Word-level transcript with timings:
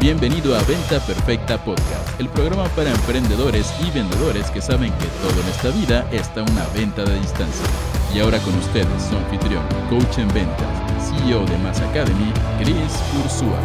Bienvenido 0.00 0.54
a 0.54 0.62
Venta 0.62 1.04
Perfecta 1.04 1.58
Podcast, 1.64 2.20
el 2.20 2.28
programa 2.28 2.68
para 2.76 2.88
emprendedores 2.88 3.66
y 3.84 3.90
vendedores 3.90 4.48
que 4.52 4.60
saben 4.60 4.92
que 4.92 5.06
todo 5.20 5.42
en 5.42 5.48
esta 5.48 5.70
vida 5.70 6.08
está 6.12 6.42
una 6.44 6.64
venta 6.68 7.04
de 7.04 7.18
distancia. 7.18 7.66
Y 8.14 8.20
ahora 8.20 8.38
con 8.38 8.54
ustedes, 8.54 8.86
su 9.10 9.16
anfitrión, 9.16 9.66
coach 9.90 10.18
en 10.18 10.28
ventas, 10.28 10.68
CEO 11.02 11.44
de 11.46 11.58
Mass 11.58 11.80
Academy, 11.80 12.32
Chris 12.60 12.94
Ursúa. 13.24 13.58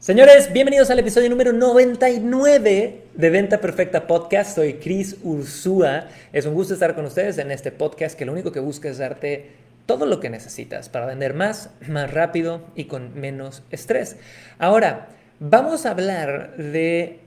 Señores, 0.00 0.52
bienvenidos 0.52 0.90
al 0.90 0.98
episodio 0.98 1.30
número 1.30 1.52
99 1.52 3.02
de 3.14 3.30
Venta 3.30 3.60
Perfecta 3.60 4.04
Podcast. 4.08 4.56
Soy 4.56 4.74
Chris 4.74 5.16
Ursúa. 5.22 6.08
Es 6.32 6.44
un 6.44 6.54
gusto 6.54 6.74
estar 6.74 6.96
con 6.96 7.04
ustedes 7.04 7.38
en 7.38 7.52
este 7.52 7.70
podcast 7.70 8.18
que 8.18 8.24
lo 8.24 8.32
único 8.32 8.50
que 8.50 8.58
busca 8.58 8.88
es 8.88 8.98
darte 8.98 9.67
todo 9.88 10.04
lo 10.04 10.20
que 10.20 10.28
necesitas 10.28 10.90
para 10.90 11.06
vender 11.06 11.32
más, 11.32 11.70
más 11.88 12.12
rápido 12.12 12.60
y 12.76 12.84
con 12.84 13.18
menos 13.18 13.62
estrés. 13.70 14.16
Ahora, 14.58 15.08
vamos 15.40 15.86
a 15.86 15.92
hablar 15.92 16.58
de 16.58 17.20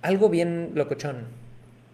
algo 0.00 0.28
bien 0.28 0.70
locochón. 0.76 1.24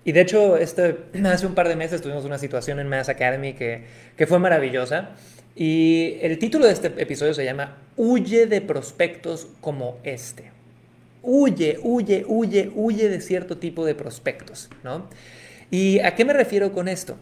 Y 0.05 0.13
de 0.13 0.21
hecho, 0.21 0.59
este, 0.59 0.99
hace 1.25 1.47
un 1.47 1.55
par 1.55 1.67
de 1.67 1.77
meses 1.77 2.03
tuvimos 2.03 2.27
una 2.27 2.37
situación 2.37 2.79
en 2.79 2.91
Mass 2.91 3.09
Academy 3.09 3.55
que, 3.55 3.85
que 4.19 4.27
fue 4.27 4.39
maravillosa. 4.39 5.13
Y 5.55 6.19
el 6.21 6.39
título 6.39 6.67
de 6.67 6.75
este 6.75 6.89
episodio 6.99 7.33
se 7.33 7.47
llama 7.47 7.79
Huye 7.97 8.47
de 8.47 8.61
prospectos 8.61 9.49
como 9.63 9.97
este. 10.05 10.51
Huye, 11.23 11.79
huye, 11.83 12.23
huye, 12.29 12.71
huye 12.75 13.09
de 13.09 13.23
cierto 13.23 13.57
tipo 13.57 13.87
de 13.87 13.95
prospectos, 13.95 14.69
¿no? 14.85 15.09
¿Y 15.71 16.01
a 16.01 16.15
qué 16.15 16.27
me 16.27 16.35
refiero 16.35 16.73
con 16.73 16.87
esto? 16.87 17.17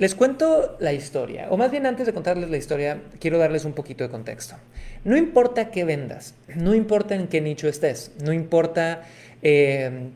Les 0.00 0.14
cuento 0.14 0.78
la 0.80 0.94
historia, 0.94 1.48
o 1.50 1.58
más 1.58 1.70
bien 1.70 1.84
antes 1.84 2.06
de 2.06 2.14
contarles 2.14 2.48
la 2.48 2.56
historia, 2.56 3.02
quiero 3.20 3.36
darles 3.36 3.66
un 3.66 3.74
poquito 3.74 4.02
de 4.02 4.08
contexto. 4.08 4.56
No 5.04 5.14
importa 5.14 5.70
qué 5.70 5.84
vendas, 5.84 6.34
no 6.56 6.74
importa 6.74 7.14
en 7.14 7.28
qué 7.28 7.42
nicho 7.42 7.68
estés, 7.68 8.10
no 8.24 8.32
importa 8.32 9.02
eh, 9.42 10.08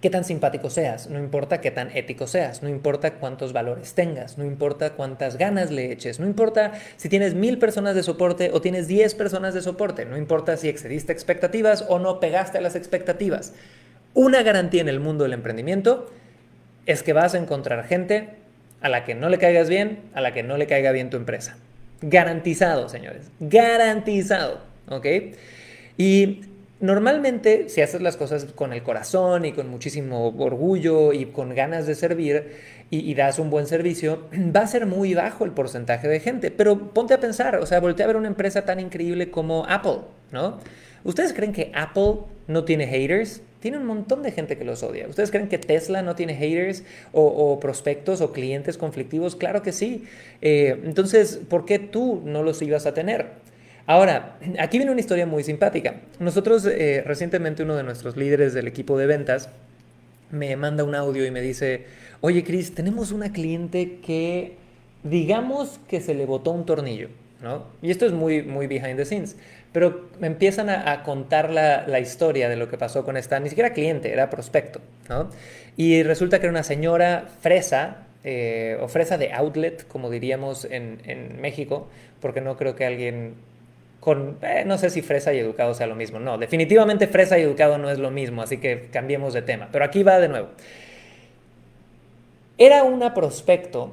qué 0.00 0.10
tan 0.10 0.24
simpático 0.24 0.68
seas, 0.68 1.08
no 1.08 1.20
importa 1.20 1.60
qué 1.60 1.70
tan 1.70 1.96
ético 1.96 2.26
seas, 2.26 2.64
no 2.64 2.68
importa 2.68 3.14
cuántos 3.14 3.52
valores 3.52 3.94
tengas, 3.94 4.36
no 4.36 4.44
importa 4.44 4.94
cuántas 4.94 5.38
ganas 5.38 5.70
le 5.70 5.92
eches, 5.92 6.18
no 6.18 6.26
importa 6.26 6.72
si 6.96 7.08
tienes 7.08 7.34
mil 7.34 7.58
personas 7.58 7.94
de 7.94 8.02
soporte 8.02 8.50
o 8.52 8.60
tienes 8.60 8.88
diez 8.88 9.14
personas 9.14 9.54
de 9.54 9.62
soporte, 9.62 10.06
no 10.06 10.16
importa 10.16 10.56
si 10.56 10.68
excediste 10.68 11.12
expectativas 11.12 11.84
o 11.88 12.00
no 12.00 12.18
pegaste 12.18 12.58
a 12.58 12.60
las 12.60 12.74
expectativas. 12.74 13.52
Una 14.12 14.42
garantía 14.42 14.80
en 14.80 14.88
el 14.88 14.98
mundo 14.98 15.22
del 15.22 15.34
emprendimiento 15.34 16.10
es 16.84 17.04
que 17.04 17.12
vas 17.12 17.36
a 17.36 17.38
encontrar 17.38 17.84
gente 17.84 18.42
a 18.84 18.90
la 18.90 19.06
que 19.06 19.14
no 19.14 19.30
le 19.30 19.38
caigas 19.38 19.70
bien, 19.70 20.00
a 20.12 20.20
la 20.20 20.34
que 20.34 20.42
no 20.42 20.58
le 20.58 20.66
caiga 20.66 20.92
bien 20.92 21.08
tu 21.08 21.16
empresa. 21.16 21.56
Garantizado, 22.02 22.90
señores. 22.90 23.30
Garantizado. 23.40 24.60
¿Ok? 24.90 25.06
Y 25.96 26.42
normalmente, 26.80 27.70
si 27.70 27.80
haces 27.80 28.02
las 28.02 28.18
cosas 28.18 28.44
con 28.44 28.74
el 28.74 28.82
corazón 28.82 29.46
y 29.46 29.52
con 29.52 29.70
muchísimo 29.70 30.28
orgullo 30.36 31.14
y 31.14 31.24
con 31.24 31.54
ganas 31.54 31.86
de 31.86 31.94
servir 31.94 32.58
y, 32.90 33.14
das 33.14 33.38
un 33.38 33.48
buen 33.48 33.66
servicio, 33.66 34.26
va 34.54 34.60
a 34.60 34.66
ser 34.66 34.84
muy 34.84 35.14
bajo 35.14 35.46
el 35.46 35.52
porcentaje 35.52 36.06
de 36.06 36.20
gente. 36.20 36.50
Pero 36.50 36.92
ponte 36.92 37.14
a 37.14 37.20
pensar, 37.20 37.56
o 37.56 37.64
sea, 37.64 37.80
voltea 37.80 38.04
a 38.04 38.08
ver 38.08 38.16
una 38.16 38.28
empresa 38.28 38.66
tan 38.66 38.80
increíble 38.80 39.30
como 39.30 39.64
Apple, 39.66 40.00
¿no? 40.30 40.60
¿Ustedes 41.04 41.32
creen 41.32 41.54
que 41.54 41.72
Apple 41.74 42.16
no 42.48 42.64
tiene 42.64 42.86
haters? 42.86 43.40
Tiene 43.64 43.78
un 43.78 43.86
montón 43.86 44.22
de 44.22 44.30
gente 44.30 44.58
que 44.58 44.64
los 44.66 44.82
odia. 44.82 45.08
¿Ustedes 45.08 45.30
creen 45.30 45.48
que 45.48 45.56
Tesla 45.56 46.02
no 46.02 46.14
tiene 46.14 46.34
haters 46.34 46.84
o, 47.12 47.58
prospectos 47.60 48.20
o 48.20 48.30
clientes 48.30 48.76
conflictivos? 48.76 49.36
Claro 49.36 49.62
que 49.62 49.72
sí. 49.72 50.04
Eh, 50.42 50.82
entonces, 50.84 51.40
¿por 51.48 51.64
qué 51.64 51.78
tú 51.78 52.20
no 52.26 52.42
los 52.42 52.60
ibas 52.60 52.84
a 52.84 52.92
tener? 52.92 53.28
Ahora, 53.86 54.36
aquí 54.58 54.76
viene 54.76 54.92
una 54.92 55.00
historia 55.00 55.24
muy 55.24 55.44
simpática. 55.44 56.02
Nosotros, 56.18 56.66
eh, 56.66 57.02
recientemente, 57.06 57.62
uno 57.62 57.74
de 57.74 57.84
nuestros 57.84 58.18
líderes 58.18 58.52
del 58.52 58.68
equipo 58.68 58.98
de 58.98 59.06
ventas 59.06 59.48
me 60.30 60.54
manda 60.56 60.84
un 60.84 60.94
audio 60.94 61.24
y 61.24 61.30
me 61.30 61.40
dice, 61.40 61.86
oye 62.20 62.44
Chris, 62.44 62.74
tenemos 62.74 63.12
una 63.12 63.32
cliente 63.32 63.98
que 64.04 64.58
digamos 65.04 65.80
que 65.88 66.02
se 66.02 66.12
le 66.12 66.26
botó 66.26 66.50
un 66.50 66.66
tornillo, 66.66 67.08
¿no? 67.42 67.64
Y 67.80 67.90
esto 67.90 68.04
es 68.04 68.12
muy, 68.12 68.42
muy 68.42 68.66
behind 68.66 68.98
the 68.98 69.06
scenes. 69.06 69.36
Pero 69.74 70.08
me 70.20 70.28
empiezan 70.28 70.70
a, 70.70 71.02
contar 71.02 71.50
la, 71.50 71.98
historia 71.98 72.48
de 72.48 72.54
lo 72.54 72.68
que 72.68 72.78
pasó 72.78 73.04
con 73.04 73.16
esta, 73.16 73.40
ni 73.40 73.48
siquiera 73.48 73.72
cliente, 73.72 74.12
era 74.12 74.30
prospecto, 74.30 74.80
¿no? 75.08 75.30
Y 75.76 76.04
resulta 76.04 76.38
que 76.38 76.46
era 76.46 76.52
una 76.52 76.62
señora 76.62 77.24
fresa, 77.40 78.06
eh, 78.22 78.78
o 78.80 78.86
fresa 78.86 79.18
de 79.18 79.32
outlet, 79.32 79.84
como 79.88 80.10
diríamos 80.10 80.64
en, 80.70 81.40
México, 81.40 81.88
porque 82.20 82.40
no 82.40 82.56
creo 82.56 82.76
que 82.76 82.86
alguien 82.86 83.34
con, 83.98 84.38
eh, 84.42 84.62
no 84.64 84.78
sé 84.78 84.90
si 84.90 85.02
fresa 85.02 85.34
y 85.34 85.40
educado 85.40 85.74
sea 85.74 85.88
lo 85.88 85.96
mismo, 85.96 86.20
no, 86.20 86.38
definitivamente 86.38 87.08
fresa 87.08 87.36
y 87.36 87.42
educado 87.42 87.76
no 87.76 87.90
es 87.90 87.98
lo 87.98 88.12
mismo, 88.12 88.42
así 88.42 88.58
que 88.58 88.90
cambiemos 88.92 89.34
de 89.34 89.42
tema, 89.42 89.70
pero 89.72 89.84
aquí 89.84 90.04
va 90.04 90.20
de 90.20 90.28
nuevo. 90.28 90.50
Era 92.58 92.84
una 92.84 93.12
prospecto 93.12 93.92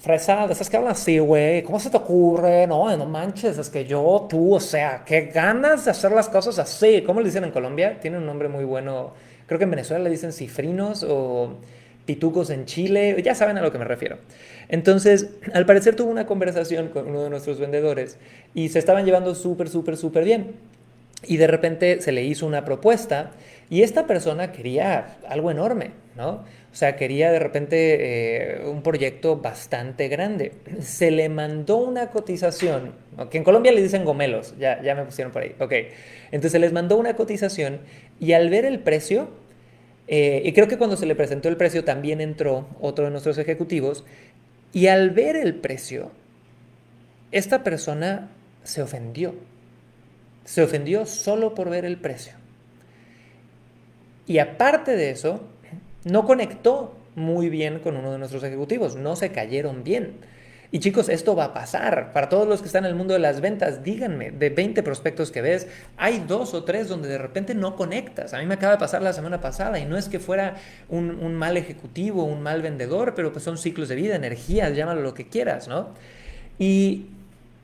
Fresa, 0.00 0.46
esas 0.46 0.70
que 0.70 0.78
hablan 0.78 0.92
así, 0.92 1.18
güey, 1.18 1.62
¿cómo 1.62 1.78
se 1.78 1.90
te 1.90 1.98
ocurre? 1.98 2.66
No, 2.66 2.96
no 2.96 3.04
manches, 3.04 3.58
es 3.58 3.68
que 3.68 3.84
yo, 3.84 4.26
tú, 4.30 4.54
o 4.54 4.60
sea, 4.60 5.02
qué 5.04 5.26
ganas 5.26 5.84
de 5.84 5.90
hacer 5.90 6.10
las 6.12 6.30
cosas 6.30 6.58
así. 6.58 7.02
¿Cómo 7.02 7.20
le 7.20 7.26
dicen 7.26 7.44
en 7.44 7.50
Colombia? 7.50 8.00
Tiene 8.00 8.16
un 8.16 8.24
nombre 8.24 8.48
muy 8.48 8.64
bueno. 8.64 9.12
Creo 9.46 9.58
que 9.58 9.64
en 9.64 9.70
Venezuela 9.70 10.02
le 10.02 10.08
dicen 10.08 10.32
cifrinos 10.32 11.04
o 11.06 11.58
pitucos 12.06 12.48
en 12.48 12.64
Chile, 12.64 13.20
ya 13.22 13.34
saben 13.34 13.58
a 13.58 13.60
lo 13.60 13.70
que 13.70 13.78
me 13.78 13.84
refiero. 13.84 14.16
Entonces, 14.70 15.32
al 15.52 15.66
parecer 15.66 15.96
tuvo 15.96 16.10
una 16.10 16.26
conversación 16.26 16.88
con 16.88 17.06
uno 17.06 17.24
de 17.24 17.30
nuestros 17.30 17.60
vendedores 17.60 18.16
y 18.54 18.70
se 18.70 18.78
estaban 18.78 19.04
llevando 19.04 19.34
súper, 19.34 19.68
súper, 19.68 19.98
súper 19.98 20.24
bien. 20.24 20.54
Y 21.24 21.36
de 21.36 21.46
repente 21.46 22.00
se 22.00 22.12
le 22.12 22.24
hizo 22.24 22.46
una 22.46 22.64
propuesta 22.64 23.32
y 23.68 23.82
esta 23.82 24.06
persona 24.06 24.50
quería 24.50 25.18
algo 25.28 25.50
enorme, 25.50 25.90
¿no? 26.16 26.42
O 26.72 26.74
sea, 26.74 26.94
quería 26.94 27.32
de 27.32 27.40
repente 27.40 28.58
eh, 28.60 28.66
un 28.66 28.82
proyecto 28.82 29.36
bastante 29.36 30.06
grande. 30.06 30.52
Se 30.80 31.10
le 31.10 31.28
mandó 31.28 31.78
una 31.78 32.10
cotización, 32.10 32.92
que 33.28 33.38
en 33.38 33.44
Colombia 33.44 33.72
le 33.72 33.82
dicen 33.82 34.04
gomelos, 34.04 34.54
ya, 34.56 34.80
ya 34.80 34.94
me 34.94 35.04
pusieron 35.04 35.32
por 35.32 35.42
ahí. 35.42 35.54
Ok, 35.58 35.72
entonces 36.26 36.52
se 36.52 36.58
les 36.60 36.72
mandó 36.72 36.96
una 36.96 37.16
cotización 37.16 37.80
y 38.20 38.32
al 38.32 38.50
ver 38.50 38.64
el 38.64 38.78
precio, 38.78 39.30
eh, 40.06 40.42
y 40.44 40.52
creo 40.52 40.68
que 40.68 40.78
cuando 40.78 40.96
se 40.96 41.06
le 41.06 41.16
presentó 41.16 41.48
el 41.48 41.56
precio 41.56 41.82
también 41.84 42.20
entró 42.20 42.68
otro 42.80 43.04
de 43.04 43.10
nuestros 43.10 43.36
ejecutivos, 43.38 44.04
y 44.72 44.86
al 44.86 45.10
ver 45.10 45.34
el 45.34 45.56
precio, 45.56 46.12
esta 47.32 47.64
persona 47.64 48.30
se 48.62 48.82
ofendió. 48.82 49.34
Se 50.44 50.62
ofendió 50.62 51.04
solo 51.06 51.54
por 51.54 51.68
ver 51.68 51.84
el 51.84 51.98
precio. 51.98 52.34
Y 54.26 54.38
aparte 54.38 54.96
de 54.96 55.10
eso, 55.10 55.42
no 56.04 56.24
conectó 56.26 56.94
muy 57.14 57.48
bien 57.48 57.80
con 57.80 57.96
uno 57.96 58.12
de 58.12 58.18
nuestros 58.18 58.42
ejecutivos, 58.42 58.96
no 58.96 59.16
se 59.16 59.30
cayeron 59.30 59.84
bien. 59.84 60.14
Y 60.72 60.78
chicos, 60.78 61.08
esto 61.08 61.34
va 61.34 61.46
a 61.46 61.54
pasar. 61.54 62.12
Para 62.12 62.28
todos 62.28 62.46
los 62.46 62.60
que 62.60 62.66
están 62.66 62.84
en 62.84 62.90
el 62.90 62.94
mundo 62.94 63.12
de 63.12 63.18
las 63.18 63.40
ventas, 63.40 63.82
díganme, 63.82 64.30
de 64.30 64.50
20 64.50 64.84
prospectos 64.84 65.32
que 65.32 65.42
ves, 65.42 65.66
hay 65.96 66.22
dos 66.28 66.54
o 66.54 66.62
tres 66.62 66.88
donde 66.88 67.08
de 67.08 67.18
repente 67.18 67.56
no 67.56 67.74
conectas. 67.74 68.34
A 68.34 68.38
mí 68.38 68.46
me 68.46 68.54
acaba 68.54 68.74
de 68.74 68.78
pasar 68.78 69.02
la 69.02 69.12
semana 69.12 69.40
pasada 69.40 69.80
y 69.80 69.84
no 69.84 69.96
es 69.96 70.08
que 70.08 70.20
fuera 70.20 70.56
un, 70.88 71.34
mal 71.34 71.56
ejecutivo, 71.56 72.22
un 72.22 72.40
mal 72.42 72.62
vendedor, 72.62 73.14
pero 73.16 73.32
pues 73.32 73.44
son 73.44 73.58
ciclos 73.58 73.88
de 73.88 73.96
vida, 73.96 74.14
energías, 74.14 74.76
llámalo 74.76 75.02
lo 75.02 75.12
que 75.12 75.28
quieras, 75.28 75.66
¿no? 75.66 75.88
Y 76.56 77.06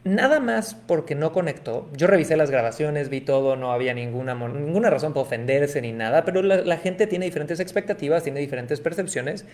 nada 0.07 0.41
más 0.41 0.75
porque 0.75 1.15
no 1.15 1.33
conectó. 1.33 1.91
Yo 1.97 2.07
revisé 2.07 2.37
las 2.37 2.51
grabaciones, 2.51 3.09
vi 3.09 3.21
todo, 3.21 3.57
no 3.57 3.73
había 3.73 3.93
ninguna, 3.93 4.35
ninguna 4.35 4.89
razón 4.89 5.13
para 5.13 5.23
ofenderse 5.23 5.83
ni 5.83 5.93
nada, 5.93 6.25
pero 6.25 6.43
la, 6.43 6.77
gente 6.79 7.07
tiene 7.07 7.27
diferentes 7.27 7.61
expectativas, 7.61 8.23
tiene 8.23 8.41
diferentes 8.41 8.81
percepciones. 8.81 9.45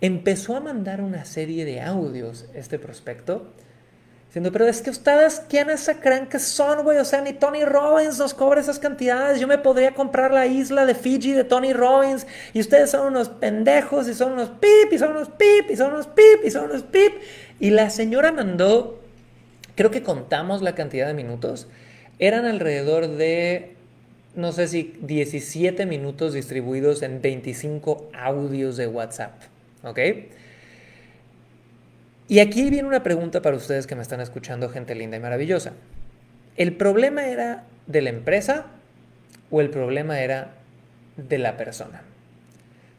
Empezó 0.00 0.56
a 0.56 0.60
mandar 0.60 1.00
una 1.00 1.24
serie 1.24 1.64
de 1.64 1.80
audios 1.80 2.46
este 2.54 2.78
prospecto, 2.80 3.52
diciendo, 4.26 4.50
pero 4.50 4.66
es 4.66 4.82
que 4.82 4.90
ustedes, 4.90 5.42
¿quiénes 5.48 5.88
creen 6.02 6.26
que 6.26 6.40
son, 6.40 6.82
güey? 6.82 6.98
O 6.98 7.04
sea, 7.04 7.20
ni 7.20 7.32
Tony 7.32 7.64
Robbins 7.64 8.18
nos 8.18 8.34
cobra 8.34 8.60
esas 8.60 8.80
cantidades. 8.80 9.38
Yo 9.38 9.46
me 9.46 9.58
podría 9.58 9.94
comprar 9.94 10.32
la 10.32 10.46
isla 10.46 10.86
de 10.86 10.96
Fiji 10.96 11.32
de 11.32 11.44
Tony 11.44 11.72
Robbins 11.72 12.26
y 12.52 12.58
ustedes 12.58 12.90
son 12.90 13.06
unos 13.06 13.28
pendejos 13.28 14.08
y 14.08 14.14
son 14.14 14.32
unos 14.32 14.48
pip 14.48 14.92
y 14.92 14.98
son 14.98 15.12
unos 15.12 15.28
pip 15.28 15.70
y 15.70 15.76
son 15.76 15.92
unos 15.92 16.08
pip 16.08 16.44
y 16.44 16.50
son 16.50 16.64
unos 16.64 16.82
pip. 16.82 17.12
Y 17.60 17.70
la 17.70 17.90
señora 17.90 18.32
mandó 18.32 19.03
creo 19.74 19.90
que 19.90 20.02
contamos 20.02 20.62
la 20.62 20.74
cantidad 20.74 21.06
de 21.06 21.14
minutos, 21.14 21.66
eran 22.18 22.44
alrededor 22.44 23.08
de, 23.08 23.74
no 24.34 24.52
sé 24.52 24.68
si 24.68 24.96
17 25.00 25.86
minutos 25.86 26.32
distribuidos 26.32 27.02
en 27.02 27.20
25 27.20 28.10
audios 28.12 28.76
de 28.76 28.86
WhatsApp. 28.86 29.32
¿Ok? 29.82 29.98
Y 32.26 32.38
aquí 32.38 32.70
viene 32.70 32.88
una 32.88 33.02
pregunta 33.02 33.42
para 33.42 33.56
ustedes 33.56 33.86
que 33.86 33.94
me 33.94 34.02
están 34.02 34.20
escuchando, 34.20 34.70
gente 34.70 34.94
linda 34.94 35.16
y 35.16 35.20
maravillosa. 35.20 35.72
¿El 36.56 36.74
problema 36.74 37.26
era 37.26 37.64
de 37.86 38.00
la 38.00 38.10
empresa 38.10 38.66
o 39.50 39.60
el 39.60 39.70
problema 39.70 40.20
era 40.20 40.54
de 41.16 41.38
la 41.38 41.56
persona? 41.56 42.02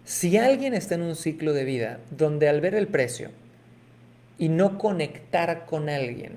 Si 0.04 0.38
alguien 0.38 0.76
está 0.76 0.96
en 0.96 1.02
un 1.02 1.16
ciclo 1.16 1.54
de 1.54 1.64
vida 1.64 2.00
donde 2.12 2.48
al 2.48 2.62
ver 2.62 2.76
el 2.76 2.88
precio 2.88 3.32
y 4.38 4.50
no 4.50 4.78
conectar 4.78 5.66
con 5.66 5.90
alguien, 5.90 6.34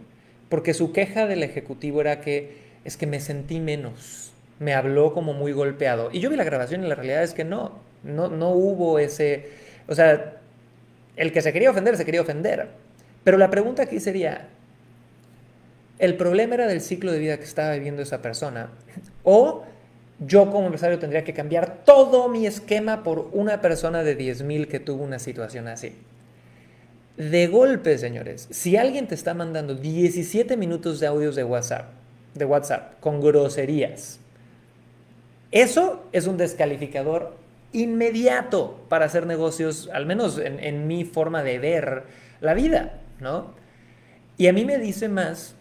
porque 0.49 0.75
su 0.75 0.93
queja 0.93 1.27
del 1.27 1.43
ejecutivo 1.43 2.01
era 2.01 2.21
que 2.21 2.69
es 2.85 2.97
que 2.97 3.07
me 3.07 3.21
sentí 3.21 3.61
menos, 3.61 4.33
me 4.59 4.75
habló 4.75 5.13
como 5.13 5.35
muy 5.35 5.53
golpeado. 5.53 6.11
Y 6.13 6.21
yo 6.21 6.31
vi 6.31 6.37
la 6.37 6.45
grabación 6.45 6.85
y 6.85 6.89
la 6.89 6.95
realidad 6.95 7.23
es 7.23 7.35
que 7.35 7.45
no, 7.45 7.79
no, 8.03 8.29
no 8.29 8.51
hubo 8.51 8.99
ese, 8.99 9.49
o 9.87 9.95
sea, 9.95 10.37
el 11.17 11.33
que 11.33 11.43
se 11.43 11.53
quería 11.53 11.71
ofender 11.71 11.97
se 11.97 12.05
quería 12.05 12.23
ofender. 12.23 12.69
Pero 13.25 13.37
la 13.37 13.51
pregunta 13.51 13.83
aquí 13.83 14.01
sería, 14.01 14.49
¿el 15.99 16.17
problema 16.17 16.55
era 16.55 16.67
del 16.67 16.81
ciclo 16.81 17.13
de 17.13 17.19
vida 17.19 17.37
que 17.37 17.45
estaba 17.45 17.75
viviendo 17.75 18.03
esa 18.03 18.23
persona? 18.23 18.71
¿O 19.25 19.65
yo 20.21 20.51
como 20.51 20.65
empresario 20.65 20.99
tendría 20.99 21.25
que 21.25 21.35
cambiar 21.35 21.85
todo 21.85 22.29
mi 22.29 22.47
esquema 22.47 23.03
por 23.03 23.29
una 23.33 23.61
persona 23.61 24.03
de 24.03 24.17
10.000 24.17 24.67
que 24.69 24.81
tuvo 24.81 25.05
una 25.05 25.19
situación 25.19 25.69
así? 25.69 25.95
De 27.19 27.49
golpe, 27.49 27.99
señores, 27.99 28.47
si 28.53 28.77
alguien 28.77 29.09
te 29.09 29.17
está 29.17 29.35
mandando 29.35 29.75
17 29.75 30.57
minutos 30.57 31.01
de 31.01 31.09
audios 31.09 31.35
de 31.35 31.43
WhatsApp, 31.43 31.91
de 32.35 32.45
WhatsApp 32.45 33.01
con 33.01 33.21
groserías, 33.21 34.21
eso 35.51 36.05
es 36.13 36.29
un 36.29 36.37
descalificador 36.37 37.35
inmediato 37.73 38.85
para 38.89 39.07
hacer 39.07 39.27
negocios, 39.27 39.91
al 39.93 40.07
menos 40.07 40.39
en, 40.39 40.87
mi 40.87 41.05
forma 41.05 41.43
de 41.43 41.59
ver 41.59 42.05
la 42.41 42.55
vida, 42.55 43.01
¿no? 43.19 43.53
Y 44.37 44.47
a 44.47 44.53
mí 44.53 44.65
me 44.65 44.79
dice 44.79 45.09
más 45.09 45.57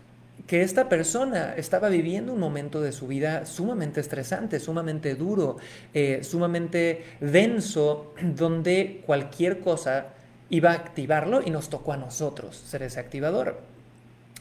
que 0.45 0.62
esta 0.62 0.89
persona 0.89 1.56
estaba 1.57 1.89
viviendo 1.89 2.33
un 2.33 2.39
momento 2.39 2.81
de 2.81 2.92
su 2.92 3.07
vida 3.07 3.48
sumamente 3.48 4.00
estresante, 4.00 4.60
sumamente 4.60 5.15
duro, 5.15 5.57
eh, 5.95 6.19
sumamente 6.21 7.03
denso, 7.19 8.13
donde 8.21 9.01
cualquier 9.07 9.60
cosa 9.62 10.13
iba 10.49 10.71
a 10.71 10.73
activarlo 10.73 11.41
y 11.44 11.49
nos 11.49 11.69
tocó 11.69 11.94
a 11.94 11.97
nosotros 11.97 12.55
ser 12.55 12.83
ese 12.83 12.99
activador. 12.99 13.59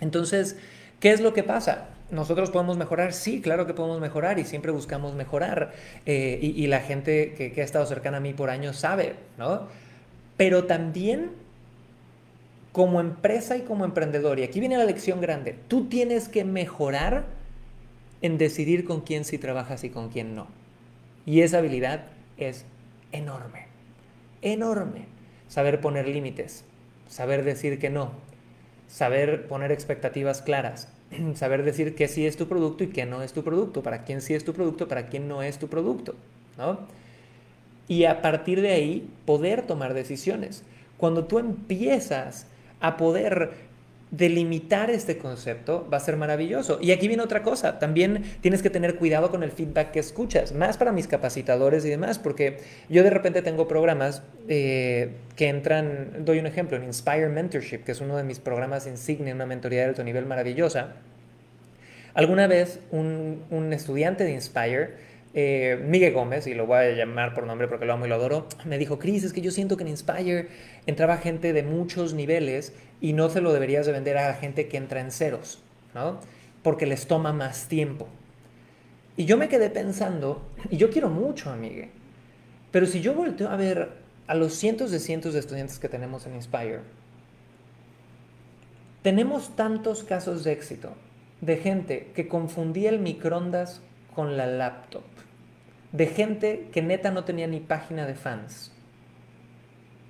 Entonces, 0.00 0.56
¿qué 1.00 1.12
es 1.12 1.20
lo 1.20 1.32
que 1.32 1.42
pasa? 1.42 1.88
¿Nosotros 2.10 2.50
podemos 2.50 2.76
mejorar? 2.76 3.12
Sí, 3.12 3.40
claro 3.40 3.66
que 3.66 3.74
podemos 3.74 4.00
mejorar 4.00 4.38
y 4.38 4.44
siempre 4.44 4.70
buscamos 4.70 5.14
mejorar. 5.14 5.72
Eh, 6.04 6.38
y, 6.40 6.66
la 6.68 6.80
gente 6.80 7.34
que, 7.34 7.52
que 7.52 7.60
ha 7.62 7.64
estado 7.64 7.86
cercana 7.86 8.18
a 8.18 8.20
mí 8.20 8.32
por 8.32 8.50
años 8.50 8.76
sabe, 8.76 9.16
¿no? 9.38 9.66
Pero 10.36 10.64
también 10.64 11.32
como 12.72 13.00
empresa 13.00 13.56
y 13.56 13.62
como 13.62 13.84
emprendedor, 13.84 14.38
y 14.38 14.44
aquí 14.44 14.60
viene 14.60 14.76
la 14.76 14.84
lección 14.84 15.20
grande, 15.20 15.56
tú 15.66 15.86
tienes 15.86 16.28
que 16.28 16.44
mejorar 16.44 17.24
en 18.20 18.38
decidir 18.38 18.84
con 18.84 19.00
quién 19.00 19.24
sí 19.24 19.38
trabajas 19.38 19.82
y 19.82 19.90
con 19.90 20.10
quién 20.10 20.34
no. 20.34 20.46
Y 21.24 21.40
esa 21.40 21.58
habilidad 21.58 22.04
es 22.36 22.66
enorme, 23.12 23.66
enorme 24.42 25.15
saber 25.48 25.80
poner 25.80 26.08
límites, 26.08 26.64
saber 27.08 27.44
decir 27.44 27.78
que 27.78 27.90
no, 27.90 28.12
saber 28.88 29.46
poner 29.46 29.72
expectativas 29.72 30.42
claras, 30.42 30.88
saber 31.34 31.62
decir 31.62 31.94
que 31.94 32.08
sí 32.08 32.26
es 32.26 32.36
tu 32.36 32.48
producto 32.48 32.84
y 32.84 32.88
que 32.88 33.06
no 33.06 33.22
es 33.22 33.32
tu 33.32 33.44
producto, 33.44 33.82
para 33.82 34.04
quién 34.04 34.20
sí 34.20 34.34
es 34.34 34.44
tu 34.44 34.52
producto, 34.52 34.88
para 34.88 35.06
quién 35.06 35.28
no 35.28 35.42
es 35.42 35.58
tu 35.58 35.68
producto, 35.68 36.14
¿no? 36.56 36.78
Y 37.88 38.04
a 38.04 38.20
partir 38.20 38.60
de 38.60 38.72
ahí 38.72 39.08
poder 39.24 39.62
tomar 39.62 39.94
decisiones. 39.94 40.64
Cuando 40.96 41.24
tú 41.24 41.38
empiezas 41.38 42.46
a 42.80 42.96
poder 42.96 43.52
delimitar 44.10 44.90
este 44.90 45.18
concepto 45.18 45.88
va 45.92 45.96
a 45.96 46.00
ser 46.00 46.16
maravilloso. 46.16 46.78
Y 46.80 46.92
aquí 46.92 47.08
viene 47.08 47.22
otra 47.22 47.42
cosa, 47.42 47.78
también 47.78 48.22
tienes 48.40 48.62
que 48.62 48.70
tener 48.70 48.96
cuidado 48.96 49.30
con 49.30 49.42
el 49.42 49.50
feedback 49.50 49.90
que 49.90 49.98
escuchas, 49.98 50.52
más 50.52 50.76
para 50.76 50.92
mis 50.92 51.08
capacitadores 51.08 51.84
y 51.84 51.90
demás, 51.90 52.18
porque 52.18 52.58
yo 52.88 53.02
de 53.02 53.10
repente 53.10 53.42
tengo 53.42 53.66
programas 53.66 54.22
eh, 54.48 55.10
que 55.34 55.48
entran, 55.48 56.24
doy 56.24 56.38
un 56.38 56.46
ejemplo, 56.46 56.76
en 56.76 56.84
Inspire 56.84 57.28
Mentorship, 57.28 57.78
que 57.78 57.92
es 57.92 58.00
uno 58.00 58.16
de 58.16 58.22
mis 58.22 58.38
programas 58.38 58.86
insignia, 58.86 59.34
una 59.34 59.46
mentoría 59.46 59.80
de 59.80 59.86
alto 59.86 60.04
nivel 60.04 60.26
maravillosa. 60.26 60.94
Alguna 62.14 62.46
vez 62.46 62.80
un, 62.92 63.42
un 63.50 63.72
estudiante 63.72 64.24
de 64.24 64.32
Inspire 64.32 65.15
eh, 65.38 65.78
Miguel 65.84 66.14
Gómez, 66.14 66.46
y 66.46 66.54
lo 66.54 66.64
voy 66.64 66.78
a 66.78 66.92
llamar 66.92 67.34
por 67.34 67.46
nombre 67.46 67.68
porque 67.68 67.84
lo 67.84 67.92
amo 67.92 68.06
y 68.06 68.08
lo 68.08 68.14
adoro, 68.14 68.48
me 68.64 68.78
dijo, 68.78 68.98
Cris, 68.98 69.22
es 69.22 69.34
que 69.34 69.42
yo 69.42 69.50
siento 69.50 69.76
que 69.76 69.82
en 69.82 69.90
Inspire 69.90 70.48
entraba 70.86 71.18
gente 71.18 71.52
de 71.52 71.62
muchos 71.62 72.14
niveles 72.14 72.72
y 73.02 73.12
no 73.12 73.28
se 73.28 73.42
lo 73.42 73.52
deberías 73.52 73.84
de 73.84 73.92
vender 73.92 74.16
a 74.16 74.28
la 74.28 74.34
gente 74.34 74.66
que 74.66 74.78
entra 74.78 74.98
en 74.98 75.10
ceros, 75.10 75.62
¿no? 75.94 76.20
Porque 76.62 76.86
les 76.86 77.06
toma 77.06 77.34
más 77.34 77.68
tiempo. 77.68 78.08
Y 79.18 79.26
yo 79.26 79.36
me 79.36 79.48
quedé 79.48 79.68
pensando, 79.68 80.40
y 80.70 80.78
yo 80.78 80.88
quiero 80.88 81.10
mucho 81.10 81.50
a 81.50 81.56
Miguel, 81.56 81.90
pero 82.70 82.86
si 82.86 83.02
yo 83.02 83.12
volteo 83.12 83.50
a 83.50 83.56
ver 83.56 83.90
a 84.28 84.34
los 84.34 84.54
cientos 84.54 84.90
de 84.90 85.00
cientos 85.00 85.34
de 85.34 85.40
estudiantes 85.40 85.78
que 85.78 85.90
tenemos 85.90 86.24
en 86.24 86.34
Inspire, 86.34 86.80
tenemos 89.02 89.54
tantos 89.54 90.02
casos 90.02 90.44
de 90.44 90.52
éxito 90.52 90.94
de 91.42 91.58
gente 91.58 92.10
que 92.14 92.26
confundía 92.26 92.88
el 92.88 93.00
microondas 93.00 93.82
con 94.14 94.38
la 94.38 94.46
laptop 94.46 95.04
de 95.92 96.06
gente 96.06 96.68
que 96.72 96.82
neta 96.82 97.10
no 97.10 97.24
tenía 97.24 97.46
ni 97.46 97.60
página 97.60 98.06
de 98.06 98.14
fans. 98.14 98.72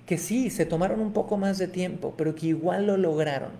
Que 0.05 0.17
sí, 0.17 0.49
se 0.49 0.65
tomaron 0.65 0.99
un 0.99 1.13
poco 1.13 1.37
más 1.37 1.57
de 1.57 1.67
tiempo, 1.67 2.13
pero 2.17 2.35
que 2.35 2.47
igual 2.47 2.87
lo 2.87 2.97
lograron. 2.97 3.51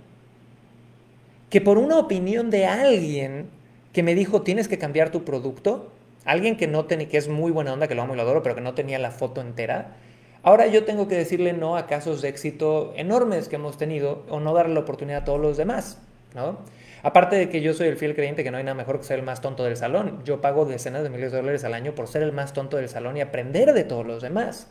Que 1.50 1.62
por 1.62 1.78
una 1.78 1.98
opinión 1.98 2.50
de 2.50 2.66
alguien 2.66 3.50
que 3.94 4.04
me 4.04 4.16
dijo 4.16 4.42
tienes 4.42 4.68
que 4.68 4.78
cambiar 4.78 5.12
tu 5.12 5.24
producto, 5.24 5.92
alguien 6.25 6.58
que 6.58 6.68
no 6.68 6.86
tenía, 6.86 7.08
que 7.08 7.18
es 7.18 7.30
muy 7.30 7.52
buena 7.52 7.74
onda, 7.74 7.88
que 7.88 7.96
lo 7.96 8.02
amo 8.02 8.14
y 8.14 8.18
lo 8.18 8.24
adoro, 8.24 8.44
pero 8.44 8.56
que 8.56 8.62
no 8.62 8.74
tenía 8.74 9.00
la 9.00 9.12
foto 9.12 9.42
entera, 9.42 9.96
ahora 10.44 10.68
yo 10.68 10.84
tengo 10.84 11.08
que 11.08 11.16
decirle 11.16 11.54
no 11.54 11.78
a 11.78 11.88
casos 11.88 12.22
de 12.22 12.30
éxito 12.30 12.94
enormes 12.96 13.48
que 13.48 13.56
hemos 13.56 13.78
tenido 13.78 14.24
o 14.30 14.40
no 14.40 14.54
darle 14.54 14.74
la 14.74 14.81
oportunidad 14.81 15.22
a 15.22 15.25
todos 15.25 15.40
los 15.40 15.58
demás, 15.58 16.00
¿no? 16.36 16.60
Aparte 17.04 17.36
de 17.36 17.50
que 17.50 17.62
yo 17.62 17.74
soy 17.74 17.88
el 17.88 17.98
fiel 17.98 18.16
creyente 18.16 18.44
que 18.44 18.52
no 18.52 18.58
hay 18.58 18.64
nada 18.64 18.76
mejor 18.76 19.00
que 19.00 19.06
ser 19.06 19.20
el 19.20 19.26
más 19.26 19.42
tonto 19.42 19.64
del 19.64 19.78
salón. 19.78 20.22
Yo 20.26 20.42
pago 20.42 20.66
decenas 20.66 21.04
de 21.04 21.10
miles 21.10 21.32
de 21.32 21.38
dólares 21.38 21.64
al 21.64 21.74
año 21.74 21.94
por 21.94 22.08
ser 22.08 22.24
el 22.24 22.32
más 22.32 22.54
tonto 22.54 22.78
del 22.78 22.90
salón 22.90 23.18
y 23.18 23.22
aprender 23.22 23.74
de 23.74 23.84
todos 23.84 24.06
los 24.06 24.22
demás. 24.22 24.68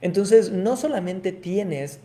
Entonces, 0.00 0.50
no 0.50 0.76
solamente 0.76 1.32
tienes 1.32 2.00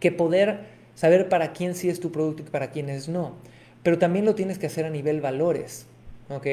que 0.00 0.12
poder 0.12 0.60
saber 0.94 1.28
para 1.28 1.52
quién 1.52 1.74
sí 1.74 1.88
es 1.88 2.00
tu 2.00 2.10
producto 2.10 2.42
y 2.42 2.46
para 2.46 2.70
quiénes 2.70 3.08
no, 3.08 3.34
pero 3.82 3.98
también 3.98 4.24
lo 4.24 4.34
tienes 4.34 4.58
que 4.58 4.66
hacer 4.66 4.84
a 4.84 4.90
nivel 4.90 5.20
valores, 5.20 5.86
¿ok? 6.28 6.46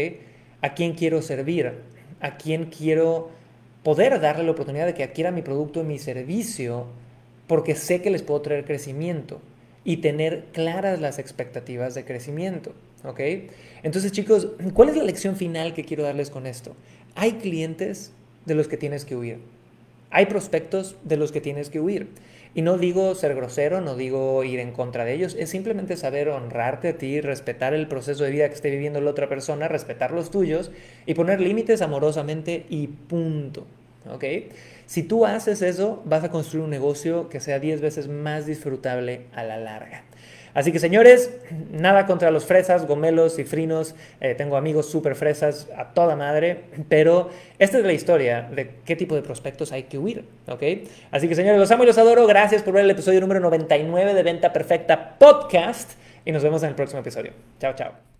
¿A 0.62 0.74
quién 0.76 0.94
quiero 0.94 1.22
servir? 1.22 1.74
¿A 2.20 2.38
quién 2.38 2.66
quiero 2.66 3.32
poder 3.84 4.20
darle 4.20 4.44
la 4.44 4.52
oportunidad 4.52 4.86
de 4.86 4.94
que 4.94 5.04
adquiera 5.04 5.32
mi 5.32 5.42
producto 5.42 5.82
y 5.82 5.84
mi 5.84 5.98
servicio 5.98 6.88
porque 7.48 7.76
sé 7.76 8.02
que 8.02 8.10
les 8.10 8.22
puedo 8.22 8.42
traer 8.42 8.66
crecimiento? 8.66 9.42
Y 9.84 9.98
tener 9.98 10.46
claras 10.54 11.02
las 11.02 11.20
expectativas 11.20 11.94
de 11.96 12.06
crecimiento. 12.06 12.74
¿Ok? 13.04 13.20
Entonces, 13.84 14.12
chicos, 14.14 14.48
¿cuál 14.74 14.90
es 14.90 14.96
la 14.96 15.04
lección 15.04 15.36
final 15.36 15.74
que 15.74 15.84
quiero 15.84 16.04
darles 16.04 16.30
con 16.30 16.48
esto? 16.48 16.76
Hay 17.16 17.34
clientes 17.34 18.14
de 18.46 18.56
los 18.56 18.68
que 18.68 18.78
tienes 18.78 19.04
que 19.04 19.16
huir. 19.16 19.40
Hay 20.10 20.28
prospectos 20.28 20.96
de 21.04 21.18
los 21.18 21.32
que 21.32 21.42
tienes 21.42 21.70
que 21.70 21.80
huir. 21.80 22.08
Y 22.56 22.62
no 22.62 22.78
digo 22.78 23.16
ser 23.16 23.34
grosero, 23.34 23.82
no 23.82 23.96
digo 23.96 24.44
ir 24.44 24.60
en 24.60 24.72
contra 24.72 25.06
de 25.06 25.16
ellos, 25.16 25.36
es 25.40 25.50
simplemente 25.50 25.98
saber 25.98 26.30
honrarte 26.30 26.90
a 26.90 26.98
ti, 26.98 27.20
respetar 27.20 27.74
el 27.74 27.88
proceso 27.88 28.24
de 28.24 28.30
vida 28.30 28.48
que 28.48 28.54
esté 28.54 28.70
viviendo 28.70 29.02
la 29.02 29.10
otra 29.10 29.28
persona, 29.28 29.68
respetar 29.68 30.12
los 30.12 30.30
tuyos 30.30 30.70
y 31.08 31.16
poner 31.16 31.42
límites 31.42 31.82
amorosamente 31.82 32.68
y 32.70 32.88
punto. 32.88 33.66
¿Ok? 34.12 34.24
Si 34.86 35.04
tú 35.04 35.26
haces 35.26 35.62
eso, 35.62 36.02
vas 36.06 36.24
a 36.24 36.30
construir 36.30 36.64
un 36.64 36.70
negocio 36.70 37.30
que 37.30 37.40
sea 37.40 37.60
10 37.60 37.82
veces 37.82 38.08
más 38.08 38.46
disfrutable 38.46 39.28
a 39.34 39.44
la 39.44 39.58
larga. 39.58 40.04
Así 40.54 40.72
que 40.72 40.80
señores, 40.80 41.32
nada 41.72 42.06
contra 42.06 42.30
los 42.30 42.46
fresas, 42.46 42.86
gomelos 42.86 43.40
y 43.40 43.44
frinos. 43.44 43.96
Eh, 44.22 44.36
tengo 44.36 44.56
amigos 44.56 44.90
súper 44.90 45.16
fresas 45.16 45.68
a 45.76 45.94
toda 45.94 46.16
madre, 46.16 46.66
pero 46.90 47.30
esta 47.58 47.80
es 47.80 47.86
la 47.86 47.94
historia 47.94 48.48
de 48.54 48.76
qué 48.86 48.96
tipo 48.96 49.16
de 49.16 49.24
prospectos 49.24 49.72
hay 49.72 49.84
que 49.84 49.98
huir, 49.98 50.26
¿ok? 50.48 50.64
Así 51.10 51.28
que 51.28 51.36
señores, 51.36 51.60
los 51.60 51.72
amo 51.72 51.84
y 51.84 51.88
los 51.88 51.98
adoro. 51.98 52.28
Gracias 52.28 52.62
por 52.62 52.76
ver 52.76 52.84
el 52.84 52.92
episodio 52.92 53.20
número 53.20 53.40
99 53.40 54.14
de 54.14 54.24
Venta 54.24 54.54
Perfecta 54.54 55.18
Podcast 55.18 55.94
y 56.24 56.32
nos 56.32 56.44
vemos 56.44 56.62
en 56.62 56.70
el 56.70 56.76
próximo 56.76 57.02
episodio. 57.02 57.32
Chao, 57.60 57.74
chao. 57.74 58.13